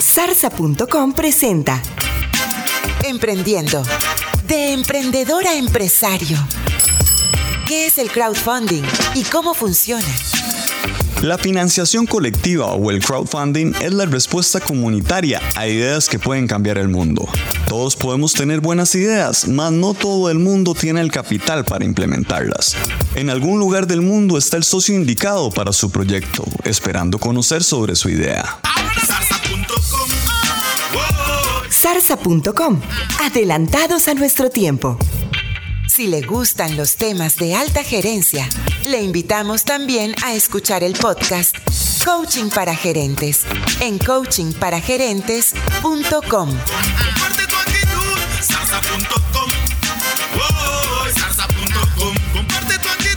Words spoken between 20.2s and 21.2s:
el mundo tiene el